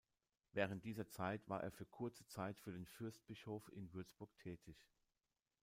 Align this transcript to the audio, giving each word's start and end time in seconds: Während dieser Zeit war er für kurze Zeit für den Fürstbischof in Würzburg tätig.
Während 0.53 0.83
dieser 0.83 1.07
Zeit 1.07 1.47
war 1.47 1.61
er 1.61 1.69
für 1.69 1.85
kurze 1.85 2.25
Zeit 2.25 2.59
für 2.59 2.71
den 2.71 2.87
Fürstbischof 2.87 3.69
in 3.75 3.93
Würzburg 3.93 4.35
tätig. 4.39 4.75